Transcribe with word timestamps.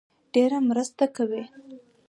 ډېره 0.33 0.57
مرسته 0.69 1.05
کوي 1.15 1.43